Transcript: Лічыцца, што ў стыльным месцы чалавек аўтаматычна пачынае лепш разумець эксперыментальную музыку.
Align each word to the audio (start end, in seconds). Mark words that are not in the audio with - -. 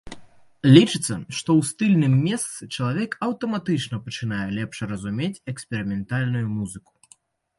Лічыцца, 0.75 1.15
што 1.39 1.49
ў 1.55 1.61
стыльным 1.71 2.13
месцы 2.27 2.69
чалавек 2.77 3.11
аўтаматычна 3.27 4.01
пачынае 4.07 4.47
лепш 4.57 4.77
разумець 4.93 5.41
эксперыментальную 5.53 6.45
музыку. 6.57 6.91